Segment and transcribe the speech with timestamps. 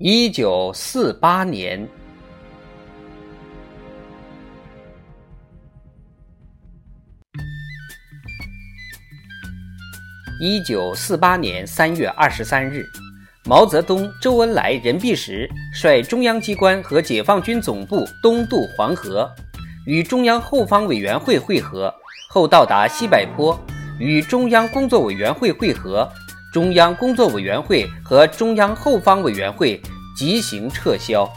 [0.00, 1.88] 一九四八年，
[10.40, 12.86] 一九四八年三月二十三日，
[13.44, 19.28] 毛泽东、周恩来、任弼时率中央机关和解放军总部东渡黄河。
[19.84, 21.92] 与中央后方委员会会合
[22.30, 23.58] 后，到达西柏坡，
[23.98, 26.08] 与中央工作委员会会合。
[26.50, 29.78] 中央工作委员会和中央后方委员会
[30.18, 31.32] 即行撤销。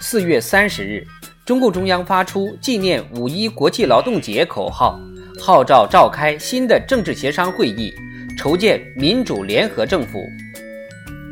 [0.00, 1.06] 四月三十日，
[1.44, 4.98] 中共中央发出纪念五一国际劳动节口号，
[5.38, 7.92] 号召召开新的政治协商会议，
[8.34, 10.26] 筹建民主联合政府。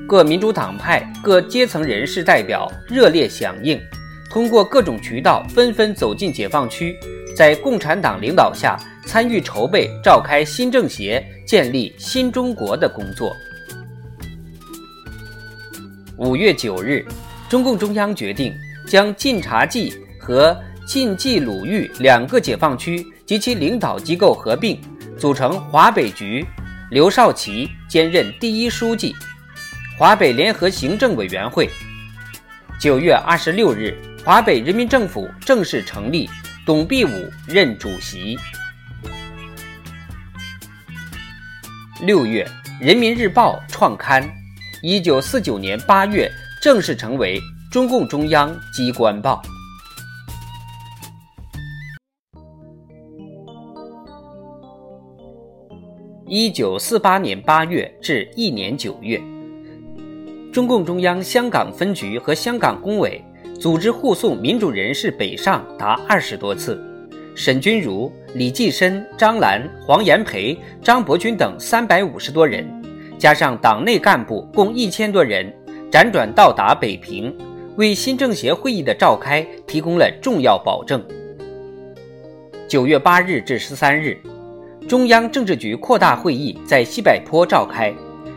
[0.06, 3.80] 各民主党派、各阶层人士代表热烈响应，
[4.28, 6.94] 通过各种渠道纷纷走进解放区，
[7.34, 8.76] 在共产党领导下
[9.06, 13.34] 参与筹备召开新政协、建立新中国的工作。
[16.16, 17.06] 五月九日，
[17.48, 18.53] 中共中央决定
[18.88, 24.80] 将晋察冀和晋冀鲁豫两个解放区及其领导机构合并，
[25.16, 26.44] 组成华北局，
[26.91, 29.14] 刘少奇兼任第一书记。
[29.98, 31.70] 华北联合行政委员会，
[32.81, 36.28] 九月二十六日，华北人民政府正式成立，
[36.66, 38.36] 董必武任主席。
[42.05, 42.47] 六月，
[42.84, 44.22] 《人民日报》创刊，
[44.82, 47.41] 一九四九年八月正式成为
[47.72, 49.41] 中共中央机关报。
[56.28, 59.19] 一九四八年八月至一年九月。
[60.53, 63.25] 中共中央香港分局和香港工委
[63.59, 66.78] 组织护送民主人士北上达二十多次，
[67.38, 72.66] 沈钧儒、李济深、张澜、黄炎培、张伯钧等三百五十多人，
[73.19, 75.54] 加上党内干部共一千多人，
[75.92, 77.36] 辗转到达北平，
[77.76, 81.04] 为新政协会议的召开提供了重要保证。
[82.66, 84.19] 九月八日至十三日，
[84.88, 87.92] 中央政治局扩大会议在西柏坡召开。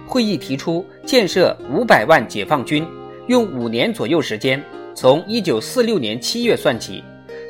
[0.06, 2.86] 会议提出建设五百万解放军，
[3.28, 4.62] 用五年左右时间，
[4.94, 7.02] 从一九四六年七月算起，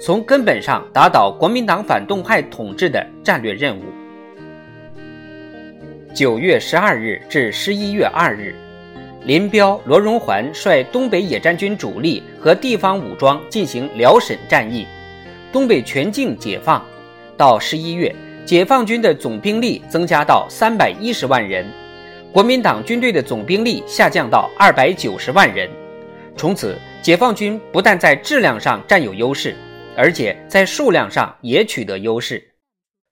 [0.02, 3.84] 从根本上打倒国民党反动派统治的战略任务。
[6.14, 8.56] 九月十二日至十一月二日，
[9.26, 14.88] 林彪、罗荣桓率东北野战军主力和地方武装进行辽沈战役，
[15.52, 16.84] 东北全境解放。
[17.36, 18.14] 到十一月，
[18.46, 21.66] 解放军的总兵力增加到三百一十万人。
[22.32, 25.70] 国民党军队的总兵力下降到二百九十万人，
[26.38, 29.56] 从此解放军不但在质量上占有优势，
[30.00, 32.42] 而且在数量上也取得优势。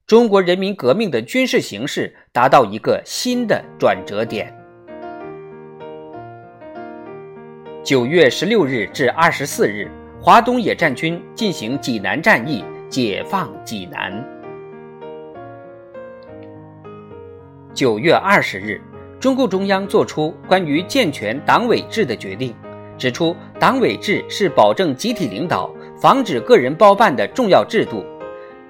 [0.05, 4.55] 中国人民革命的军事形势达到一个新的转折点。
[7.83, 14.25] 九月十六日至二十四日，华东野战军进行济南战役，解放济南。
[17.73, 18.81] 九月二十日。
[19.19, 22.55] 中共中央作出关于健全党委制的决定，
[22.99, 28.05] 指出党委制是保证集体领导、防止个人包办的重要制度，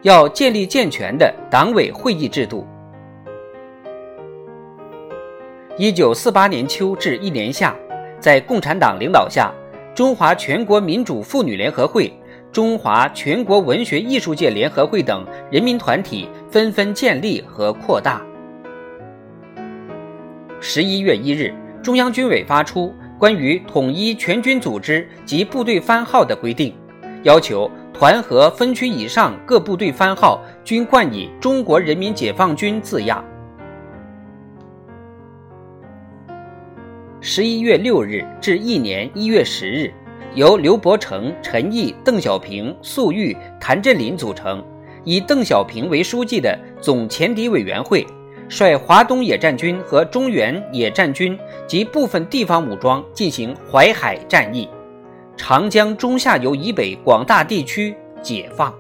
[0.01, 2.65] 要建立健全的党委会议制度。
[5.77, 7.75] 一九四八年秋至一年夏，
[8.19, 9.53] 在共产党领导下，
[9.93, 12.11] 中华全国民主妇女联合会、
[12.51, 18.21] 中华全国文学艺术界联合会等人民团体纷纷建立和扩大。
[20.61, 21.53] 十一月一日，
[21.83, 26.73] 中央军委发出关于统一全军组织及部队番号的规定，
[27.27, 33.21] 要求团和分区以上各部队番号均冠以“中国人民解放军”字样。
[37.19, 39.93] 十一月六日至一年一月十日，
[40.35, 44.63] 由刘伯承、陈毅、邓小平、粟裕、谭震林组成，
[45.03, 48.07] 以邓小平为书记的总前敌委员会。
[48.47, 51.37] 率华东野战军和中原野战军
[51.67, 54.69] 及部分地方武装进行淮海战役，
[55.37, 58.73] 长江中下游以北广大地区解放。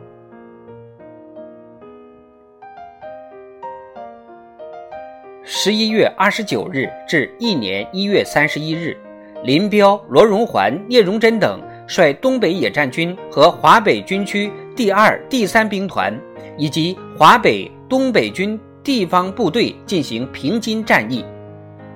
[5.45, 8.97] 十一月二十九日至一年一月三十一日，
[9.43, 16.19] 林彪、罗荣桓、聂荣臻等率东北野战军和华北军区第二、第三兵团
[16.57, 21.23] 以及华北、东北军地方部队进行平津战役，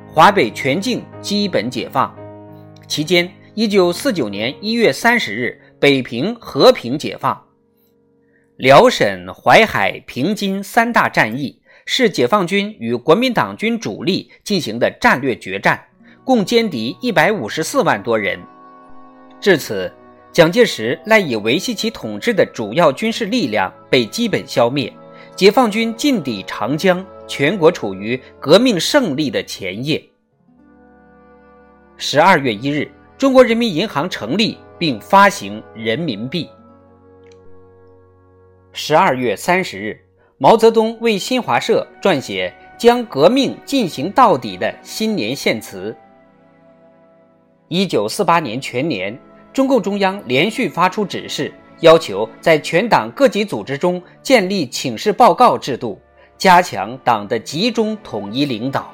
[0.08, 2.16] 华北全境基本解放。
[2.88, 7.46] 期间，一九四九年一月三十日，北平和平解放。
[8.56, 11.60] 辽沈、淮海、平津三大战役。
[11.86, 15.84] 是解放军与国民党军主力进行的战略决战，
[16.24, 18.40] 共歼敌一百五十四万多人。
[19.42, 19.92] 至此，
[20.32, 24.94] 蒋介石赖以维系其统治的主要军事力量被基本消灭，
[25.36, 30.02] 解放军进抵长江，全国处于革命胜利的前夜。
[31.98, 32.90] 十二月一日，
[33.22, 36.50] 中国人民银行成立并发行人民币。
[38.74, 39.96] 十二月三十日。
[40.40, 45.96] 毛泽东为新华社撰写“将革命进行到底”的新年献词。
[47.68, 49.16] 一九四八年全年，
[49.54, 56.02] 中共中央连续发出指示，要求在全党各级组织中建立请示报告制度，
[56.40, 58.92] 加强党的集中统一领导。